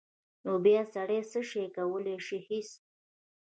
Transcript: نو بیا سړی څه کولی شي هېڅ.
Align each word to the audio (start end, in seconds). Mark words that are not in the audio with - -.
نو 0.43 0.51
بیا 0.65 0.81
سړی 0.93 1.19
څه 1.31 1.39
کولی 1.75 2.17
شي 2.25 2.37
هېڅ. 2.47 2.69